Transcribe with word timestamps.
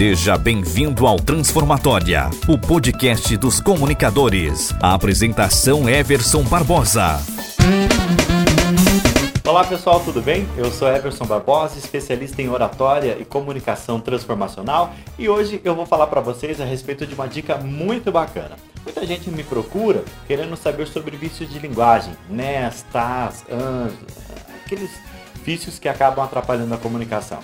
Seja 0.00 0.38
bem-vindo 0.38 1.06
ao 1.06 1.18
Transformatória, 1.18 2.30
o 2.48 2.56
podcast 2.56 3.36
dos 3.36 3.60
comunicadores. 3.60 4.72
A 4.80 4.94
apresentação 4.94 5.86
Everson 5.86 6.42
Barbosa. 6.42 7.20
Olá 9.46 9.62
pessoal, 9.62 10.00
tudo 10.00 10.22
bem? 10.22 10.48
Eu 10.56 10.70
sou 10.70 10.88
Everson 10.88 11.26
Barbosa, 11.26 11.78
especialista 11.78 12.40
em 12.40 12.48
oratória 12.48 13.18
e 13.20 13.26
comunicação 13.26 14.00
transformacional, 14.00 14.90
e 15.18 15.28
hoje 15.28 15.60
eu 15.62 15.74
vou 15.74 15.84
falar 15.84 16.06
para 16.06 16.22
vocês 16.22 16.62
a 16.62 16.64
respeito 16.64 17.06
de 17.06 17.14
uma 17.14 17.28
dica 17.28 17.58
muito 17.58 18.10
bacana. 18.10 18.56
Muita 18.82 19.04
gente 19.04 19.30
me 19.30 19.44
procura 19.44 20.02
querendo 20.26 20.56
saber 20.56 20.86
sobre 20.86 21.14
vícios 21.14 21.50
de 21.50 21.58
linguagem, 21.58 22.14
nes, 22.26 22.86
tas, 22.90 23.44
ans, 23.52 23.92
aqueles 24.64 24.92
vícios 25.44 25.78
que 25.78 25.90
acabam 25.90 26.24
atrapalhando 26.24 26.72
a 26.72 26.78
comunicação. 26.78 27.40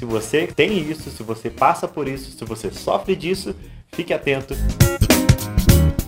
Se 0.00 0.06
você 0.06 0.46
tem 0.46 0.78
isso, 0.78 1.10
se 1.10 1.22
você 1.22 1.50
passa 1.50 1.86
por 1.86 2.08
isso, 2.08 2.30
se 2.30 2.42
você 2.42 2.70
sofre 2.70 3.14
disso, 3.14 3.54
fique 3.92 4.14
atento. 4.14 4.54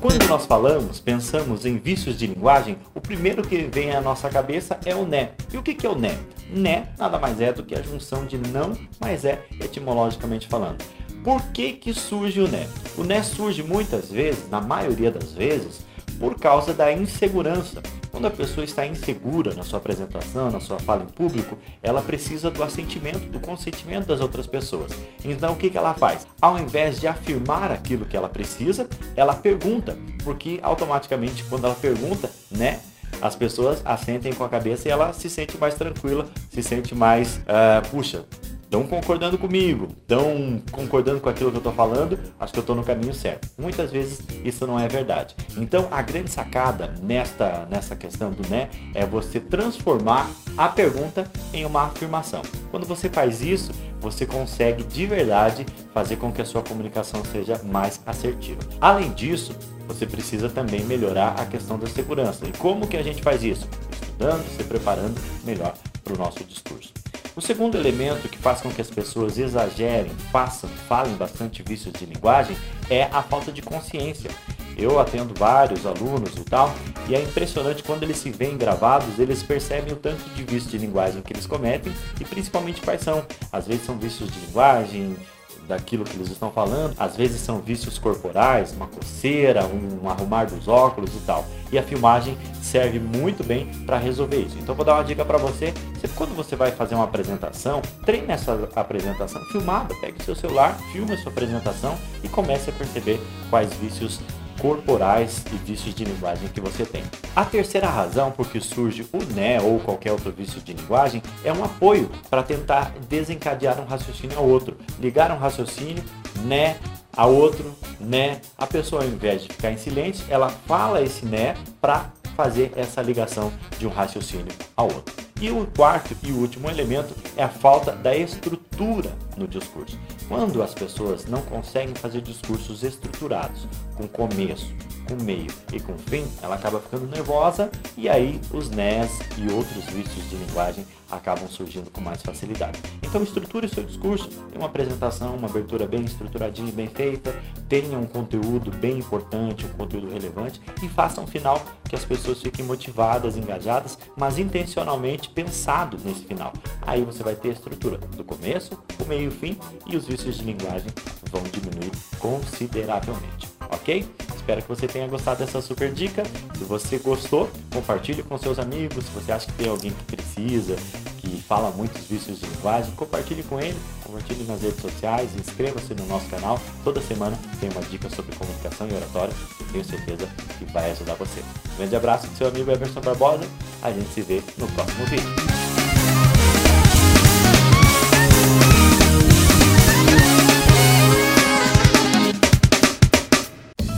Quando 0.00 0.26
nós 0.28 0.46
falamos, 0.46 0.98
pensamos 0.98 1.66
em 1.66 1.76
vícios 1.76 2.16
de 2.16 2.26
linguagem, 2.26 2.78
o 2.94 3.02
primeiro 3.02 3.42
que 3.42 3.68
vem 3.70 3.94
à 3.94 4.00
nossa 4.00 4.30
cabeça 4.30 4.80
é 4.86 4.94
o 4.94 5.04
né. 5.04 5.32
E 5.52 5.58
o 5.58 5.62
que 5.62 5.86
é 5.86 5.90
o 5.90 5.94
né? 5.94 6.18
Né 6.48 6.88
nada 6.98 7.18
mais 7.18 7.38
é 7.38 7.52
do 7.52 7.62
que 7.64 7.74
a 7.74 7.82
junção 7.82 8.24
de 8.24 8.38
não 8.38 8.72
mais 8.98 9.26
é, 9.26 9.44
etimologicamente 9.60 10.48
falando. 10.48 10.82
Por 11.22 11.42
que, 11.52 11.74
que 11.74 11.92
surge 11.92 12.40
o 12.40 12.48
né? 12.48 12.66
O 12.96 13.04
né 13.04 13.22
surge 13.22 13.62
muitas 13.62 14.10
vezes, 14.10 14.48
na 14.48 14.62
maioria 14.62 15.10
das 15.10 15.34
vezes, 15.34 15.84
por 16.18 16.36
causa 16.36 16.72
da 16.72 16.90
insegurança. 16.90 17.82
Quando 18.12 18.26
a 18.26 18.30
pessoa 18.30 18.62
está 18.62 18.86
insegura 18.86 19.54
na 19.54 19.64
sua 19.64 19.78
apresentação, 19.78 20.50
na 20.50 20.60
sua 20.60 20.78
fala 20.78 21.02
em 21.02 21.06
público, 21.06 21.56
ela 21.82 22.02
precisa 22.02 22.50
do 22.50 22.62
assentimento, 22.62 23.20
do 23.30 23.40
consentimento 23.40 24.06
das 24.06 24.20
outras 24.20 24.46
pessoas. 24.46 24.92
Então 25.24 25.54
o 25.54 25.56
que, 25.56 25.70
que 25.70 25.78
ela 25.78 25.94
faz? 25.94 26.26
Ao 26.40 26.58
invés 26.58 27.00
de 27.00 27.08
afirmar 27.08 27.72
aquilo 27.72 28.04
que 28.04 28.14
ela 28.14 28.28
precisa, 28.28 28.86
ela 29.16 29.34
pergunta, 29.34 29.96
porque 30.22 30.60
automaticamente 30.62 31.42
quando 31.44 31.64
ela 31.64 31.74
pergunta, 31.74 32.30
né, 32.50 32.80
as 33.20 33.34
pessoas 33.34 33.80
assentem 33.84 34.32
com 34.32 34.44
a 34.44 34.48
cabeça 34.48 34.88
e 34.88 34.90
ela 34.90 35.12
se 35.12 35.30
sente 35.30 35.56
mais 35.56 35.74
tranquila, 35.74 36.26
se 36.50 36.62
sente 36.62 36.94
mais, 36.94 37.36
uh, 37.38 37.88
puxa, 37.90 38.24
estão 38.72 38.86
concordando 38.86 39.36
comigo, 39.36 39.88
estão 40.00 40.62
concordando 40.72 41.20
com 41.20 41.28
aquilo 41.28 41.50
que 41.50 41.56
eu 41.56 41.60
estou 41.60 41.74
falando, 41.74 42.18
acho 42.40 42.54
que 42.54 42.58
eu 42.58 42.62
estou 42.62 42.74
no 42.74 42.82
caminho 42.82 43.12
certo. 43.12 43.50
Muitas 43.58 43.90
vezes 43.90 44.20
isso 44.42 44.66
não 44.66 44.80
é 44.80 44.88
verdade. 44.88 45.36
Então 45.58 45.88
a 45.90 46.00
grande 46.00 46.30
sacada 46.30 46.94
nesta, 47.02 47.66
nessa 47.70 47.94
questão 47.94 48.30
do 48.30 48.48
né 48.48 48.70
é 48.94 49.04
você 49.04 49.38
transformar 49.38 50.30
a 50.56 50.70
pergunta 50.70 51.30
em 51.52 51.66
uma 51.66 51.82
afirmação. 51.82 52.40
Quando 52.70 52.86
você 52.86 53.10
faz 53.10 53.42
isso, 53.42 53.72
você 54.00 54.24
consegue 54.24 54.82
de 54.84 55.04
verdade 55.04 55.66
fazer 55.92 56.16
com 56.16 56.32
que 56.32 56.40
a 56.40 56.46
sua 56.46 56.62
comunicação 56.62 57.22
seja 57.26 57.60
mais 57.62 58.00
assertiva. 58.06 58.60
Além 58.80 59.12
disso, 59.12 59.54
você 59.86 60.06
precisa 60.06 60.48
também 60.48 60.82
melhorar 60.84 61.34
a 61.38 61.44
questão 61.44 61.78
da 61.78 61.86
segurança. 61.86 62.46
E 62.46 62.52
como 62.56 62.86
que 62.86 62.96
a 62.96 63.02
gente 63.02 63.22
faz 63.22 63.44
isso? 63.44 63.68
Estudando, 63.92 64.48
se 64.56 64.64
preparando 64.64 65.20
melhor 65.44 65.74
para 66.02 66.14
o 66.14 66.16
nosso 66.16 66.42
discurso. 66.44 67.01
O 67.34 67.40
segundo 67.40 67.78
elemento 67.78 68.28
que 68.28 68.36
faz 68.36 68.60
com 68.60 68.70
que 68.70 68.82
as 68.82 68.90
pessoas 68.90 69.38
exagerem, 69.38 70.12
façam, 70.30 70.68
falem 70.86 71.14
bastante 71.14 71.62
vícios 71.62 71.94
de 71.94 72.04
linguagem 72.04 72.54
é 72.90 73.04
a 73.04 73.22
falta 73.22 73.50
de 73.50 73.62
consciência. 73.62 74.30
Eu 74.76 75.00
atendo 75.00 75.32
vários 75.34 75.86
alunos 75.86 76.34
e 76.36 76.44
tal, 76.44 76.74
e 77.08 77.14
é 77.14 77.22
impressionante 77.22 77.82
quando 77.82 78.02
eles 78.02 78.18
se 78.18 78.30
veem 78.30 78.58
gravados, 78.58 79.18
eles 79.18 79.42
percebem 79.42 79.94
o 79.94 79.96
tanto 79.96 80.22
de 80.34 80.42
vícios 80.42 80.70
de 80.70 80.76
linguagem 80.76 81.22
que 81.22 81.32
eles 81.32 81.46
cometem 81.46 81.92
e 82.20 82.24
principalmente 82.24 82.82
quais 82.82 83.00
são. 83.00 83.24
Às 83.50 83.66
vezes 83.66 83.86
são 83.86 83.98
vícios 83.98 84.30
de 84.30 84.38
linguagem, 84.40 85.16
daquilo 85.66 86.04
que 86.04 86.16
eles 86.16 86.30
estão 86.30 86.50
falando. 86.50 86.94
Às 86.98 87.16
vezes 87.16 87.40
são 87.40 87.60
vícios 87.60 87.98
corporais, 87.98 88.72
uma 88.72 88.86
coceira, 88.86 89.64
um 89.66 90.08
arrumar 90.08 90.44
dos 90.44 90.68
óculos 90.68 91.14
e 91.14 91.20
tal. 91.20 91.44
E 91.70 91.78
a 91.78 91.82
filmagem 91.82 92.36
serve 92.60 92.98
muito 92.98 93.42
bem 93.42 93.66
para 93.86 93.96
resolver 93.96 94.36
isso. 94.36 94.58
Então 94.58 94.74
vou 94.74 94.84
dar 94.84 94.94
uma 94.94 95.04
dica 95.04 95.24
para 95.24 95.38
você. 95.38 95.72
Quando 96.14 96.34
você 96.34 96.54
vai 96.54 96.70
fazer 96.72 96.94
uma 96.94 97.04
apresentação, 97.04 97.80
treine 98.04 98.32
essa 98.32 98.68
apresentação 98.74 99.42
filmada. 99.46 99.94
Pegue 100.00 100.22
seu 100.22 100.34
celular, 100.34 100.76
filme 100.92 101.12
a 101.12 101.18
sua 101.18 101.32
apresentação 101.32 101.96
e 102.22 102.28
comece 102.28 102.70
a 102.70 102.72
perceber 102.72 103.20
quais 103.48 103.72
vícios 103.74 104.20
corporais 104.60 105.42
e 105.52 105.56
vícios 105.56 105.92
de 105.94 106.04
linguagem 106.04 106.48
que 106.48 106.60
você 106.60 106.84
tem. 106.84 107.02
A 107.34 107.44
terceira 107.44 107.88
razão 107.88 108.30
por 108.30 108.46
que 108.46 108.60
surge 108.60 109.04
o 109.12 109.24
né 109.34 109.60
ou 109.60 109.80
qualquer 109.80 110.12
outro 110.12 110.30
vício 110.30 110.60
de 110.60 110.72
linguagem 110.72 111.20
é 111.42 111.52
um 111.52 111.64
apoio 111.64 112.08
para 112.30 112.44
tentar 112.44 112.94
desencadear 113.08 113.80
um 113.80 113.84
raciocínio 113.84 114.38
ao 114.38 114.46
outro, 114.46 114.76
ligar 115.02 115.32
um 115.32 115.36
raciocínio, 115.36 116.02
né, 116.44 116.78
a 117.14 117.26
outro, 117.26 117.74
né. 118.00 118.40
A 118.56 118.66
pessoa 118.66 119.02
ao 119.02 119.08
invés 119.08 119.42
de 119.42 119.48
ficar 119.48 119.72
em 119.72 119.76
silêncio, 119.76 120.24
ela 120.30 120.48
fala 120.48 121.02
esse 121.02 121.26
né 121.26 121.56
para 121.80 122.10
fazer 122.36 122.72
essa 122.76 123.02
ligação 123.02 123.52
de 123.78 123.86
um 123.86 123.90
raciocínio 123.90 124.52
ao 124.76 124.86
outro. 124.86 125.14
E 125.40 125.50
o 125.50 125.66
quarto 125.76 126.16
e 126.22 126.30
último 126.30 126.70
elemento 126.70 127.14
é 127.36 127.42
a 127.42 127.48
falta 127.48 127.90
da 127.90 128.16
estrutura 128.16 129.10
no 129.36 129.48
discurso. 129.48 129.98
Quando 130.28 130.62
as 130.62 130.72
pessoas 130.72 131.26
não 131.26 131.42
conseguem 131.42 131.96
fazer 131.96 132.20
discursos 132.20 132.84
estruturados, 132.84 133.66
com 133.96 134.06
começo, 134.06 134.72
com 135.08 135.22
meio 135.22 135.50
e 135.72 135.80
com 135.80 135.96
fim, 135.98 136.24
ela 136.42 136.54
acaba 136.54 136.80
ficando 136.80 137.06
nervosa 137.06 137.70
e 137.96 138.08
aí 138.08 138.40
os 138.52 138.70
NES 138.70 139.18
e 139.38 139.52
outros 139.52 139.84
vícios 139.86 140.28
de 140.28 140.36
linguagem 140.36 140.86
acabam 141.10 141.46
surgindo 141.48 141.90
com 141.90 142.00
mais 142.00 142.22
facilidade. 142.22 142.80
Então 143.02 143.22
estruture 143.22 143.68
seu 143.68 143.84
discurso, 143.84 144.28
tenha 144.28 144.58
uma 144.58 144.66
apresentação, 144.66 145.36
uma 145.36 145.48
abertura 145.48 145.86
bem 145.86 146.02
estruturadinha 146.02 146.68
e 146.68 146.72
bem 146.72 146.88
feita, 146.88 147.34
tenha 147.68 147.98
um 147.98 148.06
conteúdo 148.06 148.70
bem 148.70 148.98
importante, 148.98 149.66
um 149.66 149.68
conteúdo 149.70 150.10
relevante 150.10 150.60
e 150.82 150.88
faça 150.88 151.20
um 151.20 151.26
final 151.26 151.62
que 151.88 151.94
as 151.94 152.04
pessoas 152.04 152.40
fiquem 152.40 152.64
motivadas, 152.64 153.36
engajadas, 153.36 153.98
mas 154.16 154.38
intencionalmente 154.38 155.28
pensado 155.28 155.98
nesse 156.02 156.24
final. 156.24 156.52
Aí 156.80 157.04
você 157.04 157.22
vai 157.22 157.34
ter 157.34 157.50
a 157.50 157.52
estrutura 157.52 157.98
do 157.98 158.24
começo, 158.24 158.82
o 158.98 159.04
meio 159.06 159.24
e 159.24 159.28
o 159.28 159.30
fim 159.30 159.58
e 159.86 159.96
os 159.96 160.06
vícios 160.06 160.38
de 160.38 160.44
linguagem 160.44 160.90
vão 161.30 161.42
diminuir 161.42 161.92
consideravelmente, 162.18 163.48
ok? 163.70 164.06
Espero 164.42 164.60
que 164.60 164.68
você 164.68 164.88
tenha 164.88 165.06
gostado 165.06 165.38
dessa 165.38 165.62
super 165.62 165.92
dica. 165.92 166.24
Se 166.58 166.64
você 166.64 166.98
gostou, 166.98 167.48
compartilhe 167.72 168.24
com 168.24 168.36
seus 168.36 168.58
amigos. 168.58 169.04
Se 169.04 169.10
você 169.12 169.30
acha 169.30 169.46
que 169.46 169.52
tem 169.52 169.68
alguém 169.68 169.92
que 169.92 170.16
precisa, 170.16 170.74
que 171.18 171.40
fala 171.42 171.70
muitos 171.70 172.04
vícios 172.08 172.40
de 172.40 172.46
linguagem, 172.46 172.92
compartilhe 172.96 173.44
com 173.44 173.60
ele, 173.60 173.78
compartilhe 174.04 174.42
nas 174.42 174.60
redes 174.60 174.82
sociais, 174.82 175.30
inscreva-se 175.36 175.94
no 175.94 176.06
nosso 176.06 176.28
canal. 176.28 176.60
Toda 176.82 177.00
semana 177.00 177.38
tem 177.60 177.70
uma 177.70 177.82
dica 177.82 178.10
sobre 178.10 178.34
comunicação 178.34 178.88
e 178.88 178.94
oratória 178.94 179.32
e 179.60 179.64
tenho 179.64 179.84
certeza 179.84 180.28
que 180.58 180.64
vai 180.72 180.90
ajudar 180.90 181.14
você. 181.14 181.38
Um 181.74 181.76
grande 181.76 181.94
abraço 181.94 182.26
do 182.26 182.36
seu 182.36 182.48
amigo 182.48 182.68
Everson 182.68 183.00
Barbosa. 183.00 183.44
A 183.80 183.92
gente 183.92 184.12
se 184.12 184.22
vê 184.22 184.42
no 184.58 184.66
próximo 184.72 185.06
vídeo. 185.06 185.61